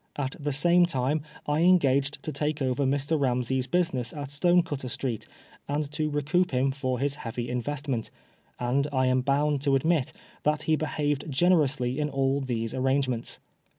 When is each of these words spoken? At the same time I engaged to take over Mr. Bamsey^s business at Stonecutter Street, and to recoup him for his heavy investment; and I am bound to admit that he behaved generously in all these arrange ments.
At 0.15 0.35
the 0.39 0.51
same 0.51 0.87
time 0.87 1.21
I 1.45 1.59
engaged 1.59 2.23
to 2.23 2.31
take 2.31 2.59
over 2.59 2.85
Mr. 2.87 3.19
Bamsey^s 3.19 3.69
business 3.69 4.13
at 4.13 4.31
Stonecutter 4.31 4.89
Street, 4.89 5.27
and 5.67 5.91
to 5.91 6.09
recoup 6.09 6.49
him 6.49 6.71
for 6.71 6.97
his 6.97 7.13
heavy 7.21 7.47
investment; 7.47 8.09
and 8.59 8.87
I 8.91 9.05
am 9.05 9.21
bound 9.21 9.61
to 9.61 9.75
admit 9.75 10.11
that 10.41 10.63
he 10.63 10.75
behaved 10.75 11.29
generously 11.29 11.99
in 11.99 12.09
all 12.09 12.41
these 12.41 12.73
arrange 12.73 13.07
ments. 13.07 13.37